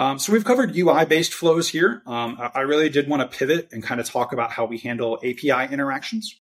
[0.00, 2.02] Um, so we've covered UI-based flows here.
[2.06, 5.18] Um, I really did want to pivot and kind of talk about how we handle
[5.18, 6.40] API interactions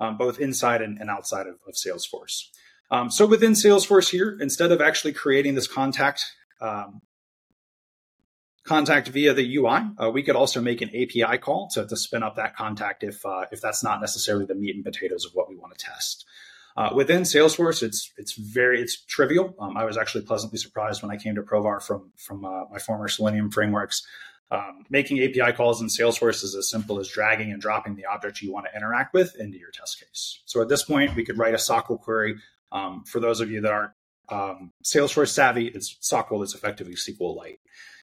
[0.00, 2.44] um, both inside and, and outside of, of Salesforce.
[2.92, 6.22] Um, so within Salesforce here, instead of actually creating this contact
[6.60, 7.02] um,
[8.64, 12.22] contact via the UI, uh, we could also make an API call to, to spin
[12.22, 15.48] up that contact if uh, if that's not necessarily the meat and potatoes of what
[15.48, 16.24] we want to test.
[16.76, 19.54] Uh, within Salesforce, it's it's very it's trivial.
[19.58, 22.78] Um, I was actually pleasantly surprised when I came to Provar from from uh, my
[22.78, 24.06] former Selenium frameworks.
[24.50, 28.42] Um, making API calls in Salesforce is as simple as dragging and dropping the object
[28.42, 30.42] you want to interact with into your test case.
[30.44, 32.36] So at this point, we could write a SOQL query.
[32.70, 33.92] Um, for those of you that aren't
[34.28, 37.58] um, Salesforce savvy, it's SOQL is effectively SQLite.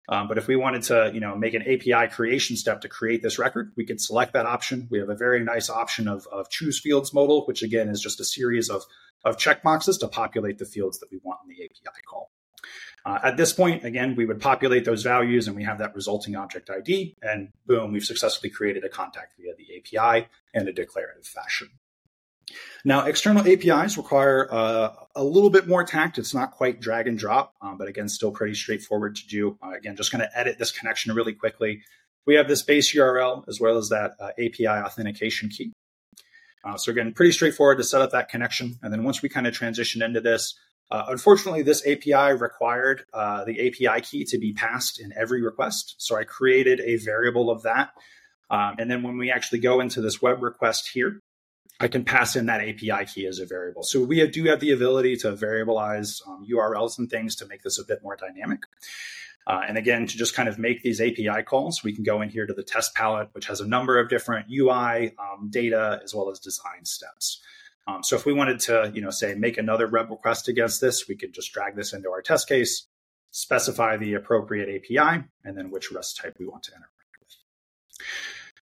[0.09, 3.21] Um, but if we wanted to, you know, make an API creation step to create
[3.21, 4.87] this record, we could select that option.
[4.89, 8.19] We have a very nice option of, of choose fields modal, which again is just
[8.19, 8.83] a series of,
[9.23, 12.31] of checkboxes to populate the fields that we want in the API call.
[13.05, 16.35] Uh, at this point, again, we would populate those values and we have that resulting
[16.35, 21.25] object ID, and boom, we've successfully created a contact via the API in a declarative
[21.25, 21.69] fashion.
[22.85, 26.17] Now, external APIs require uh, a little bit more tact.
[26.17, 29.57] It's not quite drag and drop, um, but again, still pretty straightforward to do.
[29.61, 31.81] Uh, again, just going to edit this connection really quickly.
[32.25, 35.73] We have this base URL as well as that uh, API authentication key.
[36.63, 38.77] Uh, so again, pretty straightforward to set up that connection.
[38.81, 40.57] And then once we kind of transition into this,
[40.91, 45.95] uh, unfortunately, this API required the API key to be passed in every request.
[45.99, 47.91] So I created a variable of that.
[48.49, 51.19] Um, and then when we actually go into this web request here,
[51.79, 53.83] I can pass in that API key as a variable.
[53.83, 57.79] So we do have the ability to variabilize um, URLs and things to make this
[57.79, 58.59] a bit more dynamic.
[59.47, 62.29] Uh, and again, to just kind of make these API calls, we can go in
[62.29, 66.13] here to the test palette, which has a number of different UI, um, data, as
[66.13, 67.41] well as design steps.
[67.87, 71.07] Um, so if we wanted to, you know, say make another web request against this,
[71.07, 72.85] we could just drag this into our test case,
[73.31, 76.93] specify the appropriate API, and then which REST type we want to interact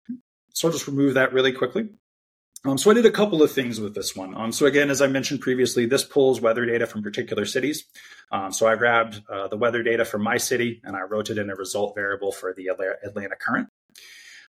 [0.09, 0.17] with.
[0.53, 1.89] So I'll just remove that really quickly.
[2.65, 4.36] Um, so I did a couple of things with this one.
[4.36, 7.86] Um, so again, as I mentioned previously, this pulls weather data from particular cities.
[8.32, 11.38] Um, so I grabbed uh, the weather data from my city and I wrote it
[11.38, 13.69] in a result variable for the Atlanta current.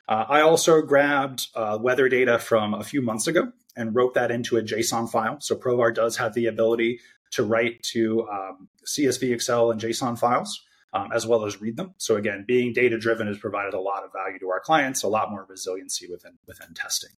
[0.08, 4.32] Uh, I also grabbed uh, weather data from a few months ago and wrote that
[4.32, 5.40] into a JSON file.
[5.40, 6.98] So Provar does have the ability
[7.32, 10.64] to write to um, CSV, Excel, and JSON files.
[10.92, 11.94] Um, as well as read them.
[11.98, 15.08] So again, being data driven has provided a lot of value to our clients, a
[15.08, 17.10] lot more resiliency within within testing.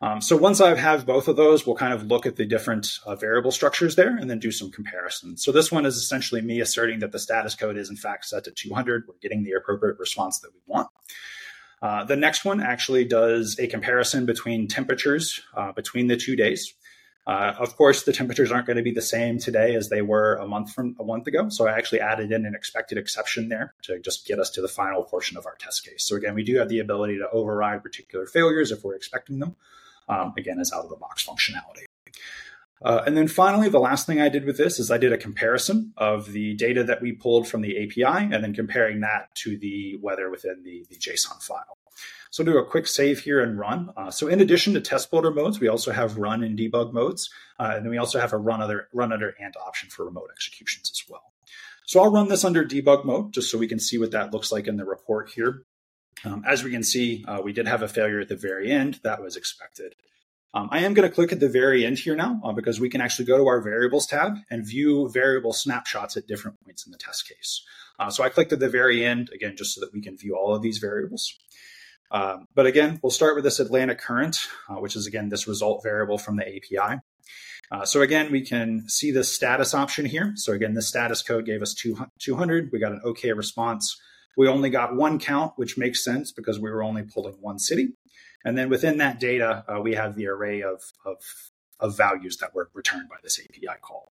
[0.00, 3.00] Um, so once I have both of those, we'll kind of look at the different
[3.04, 5.44] uh, variable structures there and then do some comparisons.
[5.44, 8.44] So this one is essentially me asserting that the status code is in fact set
[8.44, 9.04] to 200.
[9.08, 10.88] We're getting the appropriate response that we want.
[11.82, 16.74] Uh, the next one actually does a comparison between temperatures uh, between the two days.
[17.26, 20.36] Uh, of course, the temperatures aren't going to be the same today as they were
[20.36, 21.48] a month from a month ago.
[21.50, 24.68] So I actually added in an expected exception there to just get us to the
[24.68, 26.04] final portion of our test case.
[26.04, 29.56] So again, we do have the ability to override particular failures if we're expecting them
[30.08, 31.84] um, again, as out of the box functionality.
[32.80, 35.18] Uh, and then finally, the last thing I did with this is I did a
[35.18, 39.58] comparison of the data that we pulled from the API and then comparing that to
[39.58, 41.76] the weather within the, the JSON file.
[42.30, 43.90] So do a quick save here and run.
[43.96, 47.30] Uh, so in addition to test builder modes, we also have run and debug modes.
[47.58, 50.28] Uh, and then we also have a run other run under and option for remote
[50.32, 51.32] executions as well.
[51.86, 54.52] So I'll run this under debug mode just so we can see what that looks
[54.52, 55.62] like in the report here.
[56.24, 59.00] Um, as we can see, uh, we did have a failure at the very end.
[59.02, 59.94] That was expected.
[60.54, 62.88] Um, I am going to click at the very end here now uh, because we
[62.88, 66.92] can actually go to our variables tab and view variable snapshots at different points in
[66.92, 67.62] the test case.
[67.98, 70.36] Uh, so I clicked at the very end, again, just so that we can view
[70.36, 71.36] all of these variables.
[72.10, 74.38] Um, but again, we'll start with this Atlanta current,
[74.70, 77.00] uh, which is again this result variable from the API.
[77.70, 80.32] Uh, so again, we can see the status option here.
[80.36, 82.70] So again, the status code gave us 200.
[82.72, 84.00] We got an OK response.
[84.38, 87.94] We only got one count, which makes sense because we were only pulling one city.
[88.44, 91.16] And then within that data, uh, we have the array of, of,
[91.80, 94.12] of, values that were returned by this API call.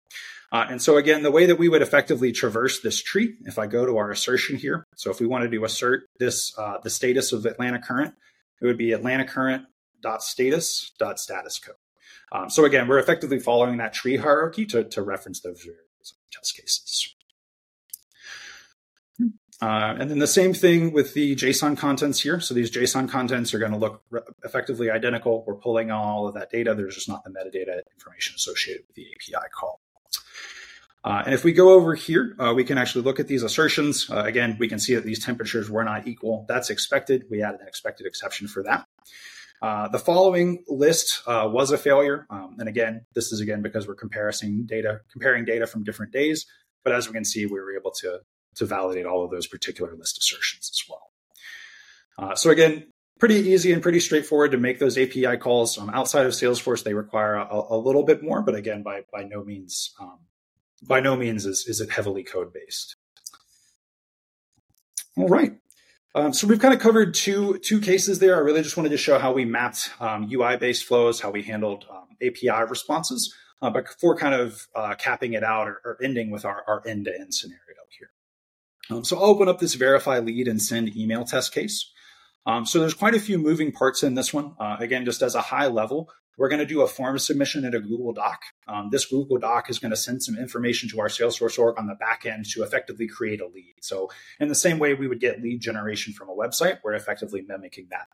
[0.51, 3.67] Uh, and so again, the way that we would effectively traverse this tree, if I
[3.67, 7.35] go to our assertion here, so if we wanted to assert this, uh, the status
[7.35, 8.15] of Atlanta current,
[8.63, 9.67] it would be Atlanta current
[10.01, 11.77] dot status dot status code.
[12.33, 16.31] Um, so again, we're effectively following that tree hierarchy to, to reference those variables in
[16.33, 17.14] test cases.
[19.63, 22.41] Uh, and then the same thing with the JSON contents here.
[22.41, 25.45] So these JSON contents are going to look re- effectively identical.
[25.47, 26.75] We're pulling all of that data.
[26.75, 29.81] There's just not the metadata information associated with the API call.
[31.05, 34.09] Uh, and if we go over here, uh, we can actually look at these assertions.
[34.11, 36.47] Uh, again, we can see that these temperatures were not equal.
[36.49, 37.25] That's expected.
[37.31, 38.87] We added an expected exception for that.
[39.61, 42.27] Uh, the following list uh, was a failure.
[42.31, 46.47] Um, and again, this is again because we're comparing data, comparing data from different days.
[46.83, 48.21] But as we can see, we were able to
[48.57, 51.11] to validate all of those particular list assertions as well.
[52.17, 52.87] Uh, so again,
[53.19, 55.79] pretty easy and pretty straightforward to make those API calls.
[55.79, 59.25] Um, outside of Salesforce, they require a, a, little bit more, but again, by by
[59.25, 60.19] no means um,
[60.87, 62.97] by no means is, is it heavily code based.
[65.17, 65.53] All right.
[66.17, 68.37] Um, so we've kind of covered two two cases there.
[68.37, 71.43] I really just wanted to show how we mapped um, UI based flows, how we
[71.43, 75.99] handled um, API responses, uh, but before kind of uh, capping it out or, or
[76.03, 77.61] ending with our end to end scenario.
[78.91, 81.91] Um, so I'll open up this verify lead and send email test case.
[82.47, 84.55] Um, so there's quite a few moving parts in this one.
[84.61, 87.75] Uh, again, just as a high level, we're going to do a form submission in
[87.75, 88.41] a Google Doc.
[88.67, 91.87] Um, this Google Doc is going to send some information to our Salesforce org on
[91.87, 93.75] the back end to effectively create a lead.
[93.81, 97.43] So in the same way we would get lead generation from a website, we're effectively
[97.47, 98.09] mimicking that.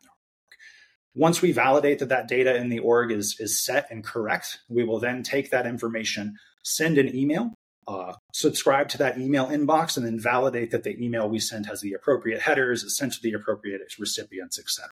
[1.14, 4.84] Once we validate that that data in the org is, is set and correct, we
[4.84, 7.54] will then take that information, send an email
[7.86, 11.80] uh, subscribe to that email inbox and then validate that the email we sent has
[11.80, 14.90] the appropriate headers, is sent to the appropriate recipients, etc.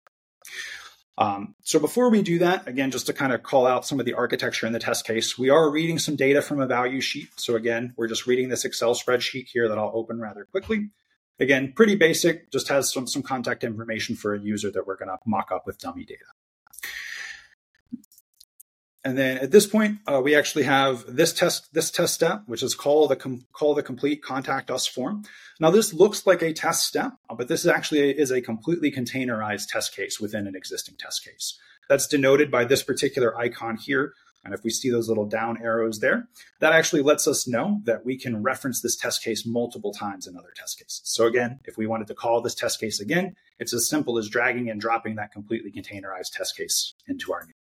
[1.18, 4.06] Um, so before we do that, again, just to kind of call out some of
[4.06, 7.28] the architecture in the test case, we are reading some data from a value sheet.
[7.36, 10.90] So again, we're just reading this Excel spreadsheet here that I'll open rather quickly.
[11.40, 15.08] Again, pretty basic, just has some, some contact information for a user that we're going
[15.08, 16.24] to mock up with dummy data.
[19.08, 22.62] And then at this point, uh, we actually have this test this test step, which
[22.62, 25.24] is call the com- call the complete contact us form.
[25.58, 28.42] Now this looks like a test step, uh, but this is actually a, is a
[28.42, 31.58] completely containerized test case within an existing test case.
[31.88, 34.12] That's denoted by this particular icon here.
[34.44, 36.28] And if we see those little down arrows there,
[36.60, 40.36] that actually lets us know that we can reference this test case multiple times in
[40.36, 41.00] other test cases.
[41.04, 44.28] So again, if we wanted to call this test case again, it's as simple as
[44.28, 47.54] dragging and dropping that completely containerized test case into our new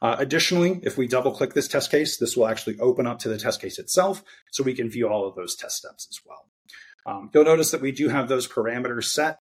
[0.00, 3.28] uh, additionally, if we double click this test case, this will actually open up to
[3.28, 6.46] the test case itself so we can view all of those test steps as well.
[7.06, 9.38] Um, you'll notice that we do have those parameters set.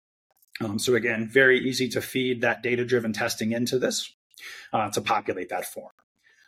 [0.60, 4.14] Um, so again, very easy to feed that data-driven testing into this
[4.74, 5.92] uh, to populate that form.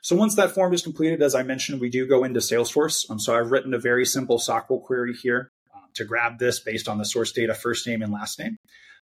[0.02, 3.10] So once that form is completed, as I mentioned, we do go into Salesforce.
[3.10, 6.90] Um, so I've written a very simple SOQL query here uh, to grab this based
[6.90, 8.58] on the source data first name and last name.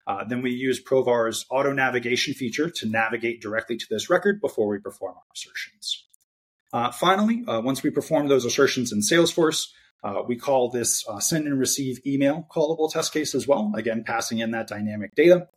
[0.07, 4.67] Uh, then we use Provar's auto navigation feature to navigate directly to this record before
[4.67, 6.05] we perform our assertions.
[6.73, 9.67] Uh, finally, uh, once we perform those assertions in Salesforce,
[10.03, 14.03] uh, we call this uh, send and receive email callable test case as well, again,
[14.05, 15.47] passing in that dynamic data.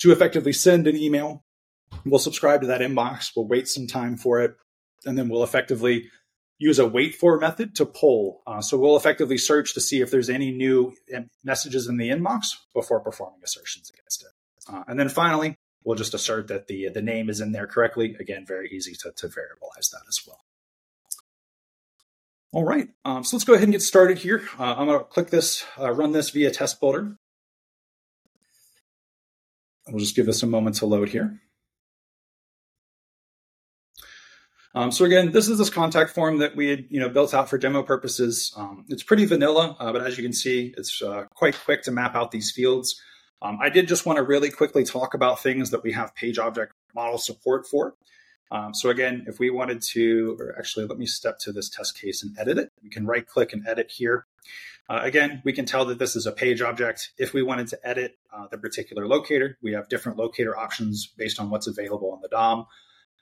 [0.00, 1.44] To effectively send an email,
[2.04, 4.56] we'll subscribe to that inbox, we'll wait some time for it,
[5.04, 6.10] and then we'll effectively
[6.58, 8.42] use a wait for method to pull.
[8.46, 10.92] Uh, so we'll effectively search to see if there's any new
[11.44, 14.72] messages in the inbox before performing assertions against it.
[14.72, 18.16] Uh, and then finally, we'll just assert that the, the name is in there correctly.
[18.18, 20.40] Again, very easy to, to variabilize that as well.
[22.50, 24.42] All right, um, so let's go ahead and get started here.
[24.58, 27.18] Uh, I'm going to click this, uh, run this via test builder.
[29.86, 31.40] We'll just give this a moment to load here.
[34.74, 37.48] Um, so again, this is this contact form that we had you know built out
[37.48, 38.52] for demo purposes.
[38.56, 41.90] Um, it's pretty vanilla, uh, but as you can see, it's uh, quite quick to
[41.90, 43.00] map out these fields.
[43.40, 46.38] Um, I did just want to really quickly talk about things that we have page
[46.38, 47.94] object model support for.
[48.50, 52.00] Um, so again, if we wanted to, or actually, let me step to this test
[52.00, 52.70] case and edit it.
[52.82, 54.26] We can right click and edit here.
[54.88, 57.12] Uh, again, we can tell that this is a page object.
[57.18, 61.38] If we wanted to edit uh, the particular locator, we have different locator options based
[61.38, 62.66] on what's available on the DOM.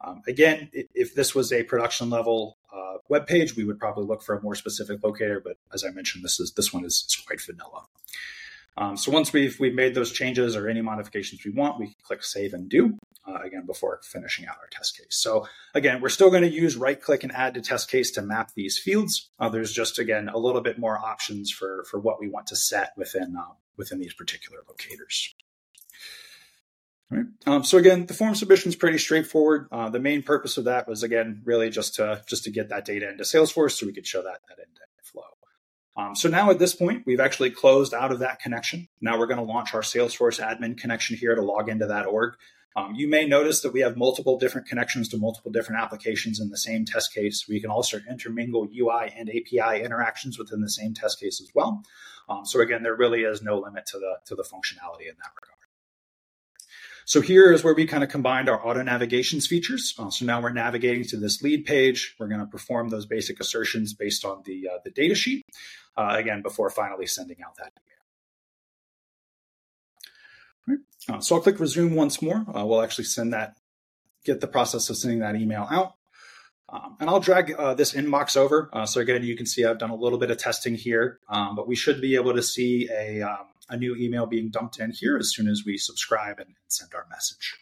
[0.00, 4.22] Um, again, if this was a production level uh, web page, we would probably look
[4.22, 5.40] for a more specific locator.
[5.40, 7.86] But as I mentioned, this is this one is, is quite vanilla.
[8.78, 11.94] Um, so once we've we've made those changes or any modifications we want, we can
[12.02, 15.16] click Save and Do uh, again before finishing out our test case.
[15.16, 18.22] So again, we're still going to use right click and add to test case to
[18.22, 19.30] map these fields.
[19.38, 22.56] Uh, there's just again a little bit more options for for what we want to
[22.56, 25.34] set within uh, within these particular locators.
[27.08, 27.26] Right.
[27.46, 29.68] Um, so again, the form submission is pretty straightforward.
[29.70, 32.84] Uh, the main purpose of that was again really just to just to get that
[32.84, 35.22] data into Salesforce so we could show that that end-to-end flow.
[35.96, 38.88] Um, so now at this point, we've actually closed out of that connection.
[39.00, 42.34] Now we're going to launch our Salesforce admin connection here to log into that org.
[42.74, 46.50] Um, you may notice that we have multiple different connections to multiple different applications in
[46.50, 47.46] the same test case.
[47.48, 51.82] We can also intermingle UI and API interactions within the same test case as well.
[52.28, 55.32] Um, so again, there really is no limit to the to the functionality in that
[55.40, 55.55] regard.
[57.06, 59.94] So here is where we kind of combined our auto navigations features.
[59.96, 62.16] Uh, so now we're navigating to this lead page.
[62.18, 65.46] We're going to perform those basic assertions based on the, uh, the data sheet,
[65.96, 67.72] uh, again, before finally sending out that
[70.66, 70.78] email.
[71.08, 71.16] Right.
[71.16, 72.44] Uh, so I'll click resume once more.
[72.52, 73.54] Uh, we'll actually send that,
[74.24, 75.94] get the process of sending that email out.
[76.68, 78.68] Um, and I'll drag uh, this inbox over.
[78.72, 81.54] Uh, so again, you can see I've done a little bit of testing here, um,
[81.54, 84.90] but we should be able to see a, um, a new email being dumped in
[84.92, 87.54] here as soon as we subscribe and, send our message.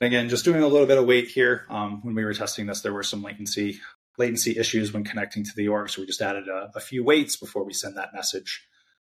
[0.00, 1.66] Again, just doing a little bit of wait here.
[1.68, 3.80] Um, when we were testing this, there were some latency
[4.16, 7.36] latency issues when connecting to the org, so we just added a, a few waits
[7.36, 8.66] before we send that message.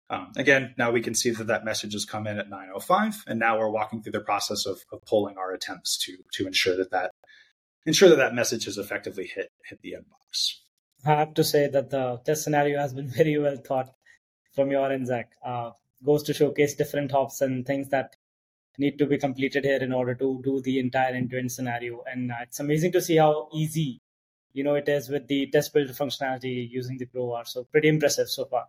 [0.09, 3.39] Um, again, now we can see that that message has come in at 9:05, and
[3.39, 6.91] now we're walking through the process of, of pulling our attempts to to ensure that
[6.91, 7.11] that
[7.86, 10.59] ensure that that message has effectively hit hit the inbox.
[11.05, 13.89] I have to say that the test scenario has been very well thought
[14.53, 15.31] from your end, Zac.
[15.43, 15.71] Uh,
[16.06, 18.16] goes to showcase different hops and things that
[18.78, 22.03] need to be completed here in order to do the entire end-to-end scenario.
[22.06, 24.01] And uh, it's amazing to see how easy,
[24.53, 27.47] you know, it is with the test builder functionality using the Provar.
[27.47, 28.66] So pretty impressive so far.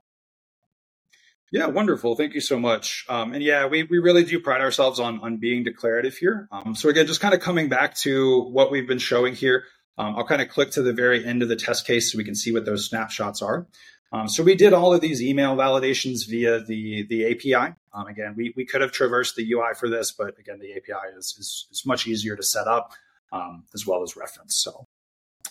[1.52, 2.16] Yeah, wonderful.
[2.16, 3.04] Thank you so much.
[3.08, 6.48] Um, and yeah, we, we really do pride ourselves on, on being declarative here.
[6.50, 9.64] Um, so again, just kind of coming back to what we've been showing here,
[9.96, 12.24] um, I'll kind of click to the very end of the test case so we
[12.24, 13.66] can see what those snapshots are.
[14.12, 17.74] Um, so we did all of these email validations via the, the API.
[17.92, 21.16] Um, again, we, we could have traversed the UI for this, but again, the API
[21.16, 22.92] is, is, is much easier to set up
[23.32, 24.56] um, as well as reference.
[24.56, 24.86] So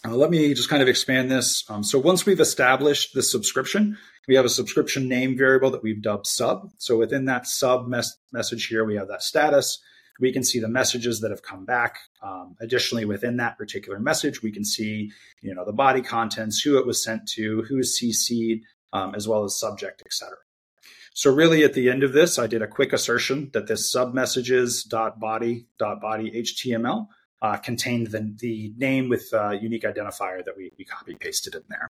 [0.05, 1.69] uh, let me just kind of expand this.
[1.69, 3.97] Um, so once we've established the subscription,
[4.27, 6.71] we have a subscription name variable that we've dubbed sub.
[6.77, 9.79] So within that sub mes- message here, we have that status.
[10.19, 11.97] We can see the messages that have come back.
[12.21, 15.11] Um, additionally, within that particular message, we can see,
[15.41, 18.63] you know, the body contents, who it was sent to, who is CC'd,
[18.93, 20.37] um, as well as subject, etc.
[21.13, 24.13] So really, at the end of this, I did a quick assertion that this sub
[24.13, 27.07] messages dot body dot body HTML
[27.41, 31.61] uh, contained the, the name with uh, unique identifier that we, we copy pasted in
[31.69, 31.87] there.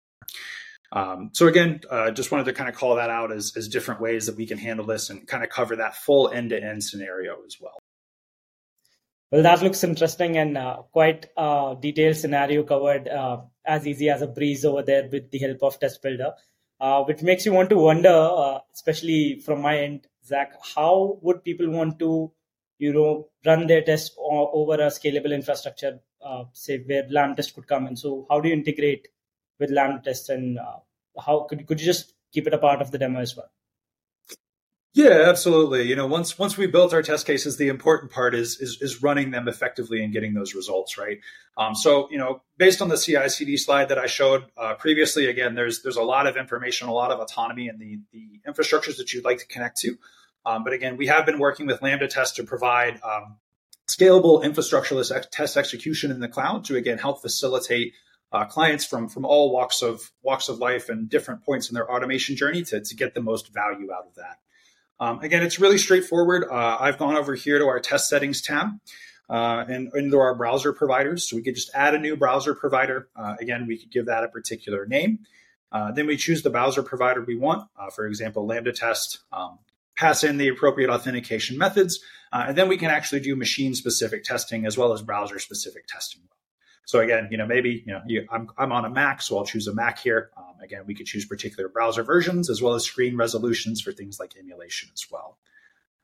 [0.91, 3.99] Um, so again, uh, just wanted to kind of call that out as, as different
[3.99, 7.57] ways that we can handle this and kind of cover that full end-to-end scenario as
[7.59, 7.81] well.
[9.35, 14.21] Well, that looks interesting and uh, quite a detailed scenario covered uh, as easy as
[14.21, 16.31] a breeze over there with the help of Test Builder,
[16.79, 21.43] uh, which makes you want to wonder, uh, especially from my end, Zac, how would
[21.43, 22.31] people want to
[22.77, 27.87] you know run their test over a scalable infrastructure uh, say where LambdaTest could come
[27.87, 27.97] in?
[27.97, 29.09] So how do you integrate
[29.59, 30.77] with LambdaTest and uh,
[31.19, 33.51] how could, could you just keep it a part of the demo as well
[34.95, 35.83] Yeah, absolutely.
[35.83, 39.03] You know, once once we built our test cases, the important part is is, is
[39.03, 41.19] running them effectively and getting those results right.
[41.57, 45.53] Um, so, you know, based on the CI/CD slide that I showed uh, previously, again,
[45.53, 49.13] there's there's a lot of information, a lot of autonomy in the the infrastructures that
[49.13, 49.97] you'd like to connect to.
[50.45, 53.35] Um, but again, we have been working with LambdaTest to provide um,
[53.89, 57.91] scalable infrastructureless test execution in the cloud to again help facilitate
[58.31, 61.91] uh, clients from from all walks of walks of life and different points in their
[61.91, 64.37] automation journey to, to get the most value out of that.
[64.99, 66.45] Um, again, it's really straightforward.
[66.49, 68.69] Uh, I've gone over here to our test settings tab
[69.29, 71.29] uh, and into our browser providers.
[71.29, 73.09] So we could just add a new browser provider.
[73.15, 75.19] Uh, again, we could give that a particular name.
[75.71, 77.67] Uh, then we choose the browser provider we want.
[77.77, 79.19] Uh, for example, LambdaTest.
[79.33, 79.59] Um,
[79.97, 82.01] pass in the appropriate authentication methods,
[82.33, 85.87] uh, and then we can actually do machine specific testing as well as browser specific
[85.87, 86.21] testing.
[86.85, 89.45] So again, you know, maybe you know, you, I'm I'm on a Mac, so I'll
[89.45, 90.29] choose a Mac here.
[90.37, 94.19] Um, again, we could choose particular browser versions as well as screen resolutions for things
[94.19, 95.37] like emulation as well.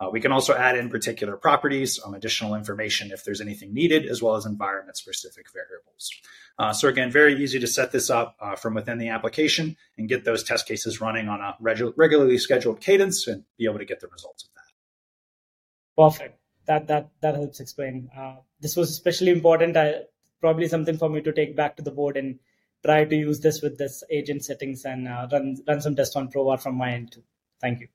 [0.02, 4.08] Uh, we can also add in particular properties, um, additional information if there's anything needed,
[4.08, 6.12] as well as environment specific variables.
[6.58, 10.10] Uh, so again, very easy to set this up uh, from within the application and
[10.10, 13.86] get those test cases running on a regu- regularly scheduled cadence and be able to
[13.86, 16.02] get the results of that.
[16.02, 16.40] Perfect.
[16.66, 18.10] That that that helps explain.
[18.16, 19.78] Uh, this was especially important.
[19.78, 20.06] I
[20.42, 22.40] probably something for me to take back to the board and
[22.84, 26.30] try to use this with this agent settings and uh, run run some tests on
[26.30, 27.24] Provar from my end too.
[27.62, 27.88] Thank you.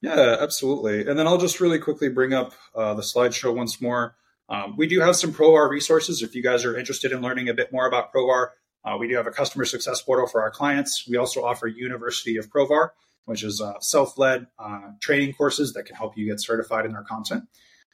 [0.00, 1.06] Yeah, absolutely.
[1.06, 4.16] And then I'll just really quickly bring up uh, the slideshow once more.
[4.48, 7.54] Um, we do have some Provar resources if you guys are interested in learning a
[7.54, 8.48] bit more about Provar.
[8.82, 11.06] Uh, we do have a customer success portal for our clients.
[11.06, 12.90] We also offer University of Provar,
[13.26, 17.04] which is uh, self-led uh, training courses that can help you get certified in our
[17.04, 17.44] content.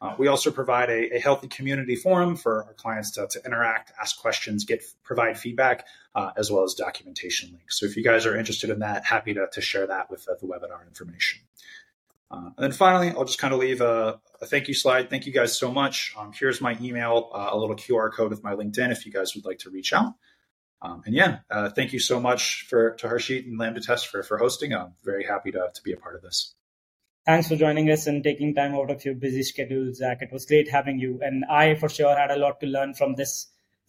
[0.01, 3.93] Uh, we also provide a, a, healthy community forum for our clients to, to interact,
[4.01, 7.79] ask questions, get provide feedback, uh, as well as documentation links.
[7.81, 10.35] So if you guys are interested in that, happy to, to share that with uh,
[10.39, 11.41] the webinar information.
[12.31, 15.09] Uh, and then finally, I'll just kind of leave a, a, thank you slide.
[15.09, 16.15] Thank you guys so much.
[16.19, 19.35] Um, here's my email, uh, a little QR code with my LinkedIn if you guys
[19.35, 20.15] would like to reach out.
[20.83, 24.37] Um, and yeah, uh, thank you so much for to Harshit and LambdaTest for, for
[24.37, 24.75] hosting.
[24.75, 26.56] I'm very happy to, to be a part of this.
[27.27, 30.22] Thanks for joining us and taking time out of your busy schedule, Zac.
[30.22, 31.18] It was great having you.
[31.20, 33.49] And I, for sure, had a lot to learn from this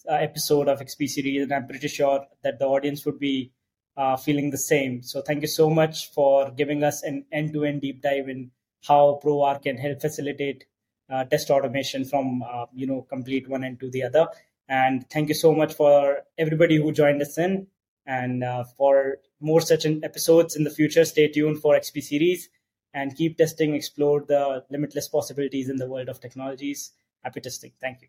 [0.09, 1.43] uh, episode of XP series.
[1.43, 3.51] And I'm pretty sure that the audience would be
[3.95, 5.03] uh, feeling the same.
[5.03, 8.49] So thank you so much for giving us an end to end deep dive in
[8.87, 10.65] how Provar can help facilitate
[11.07, 14.29] uh, test automation from, uh, you know, complete one end to the other.
[14.67, 17.67] And thank you so much for everybody who joined us in.
[18.03, 22.49] And uh, for more such episodes in the future, stay tuned for XP series
[22.97, 26.91] and keep testing, explore the limitless possibilities in the world of technologies.
[27.23, 27.73] Happy testing.
[27.79, 28.07] Thank you.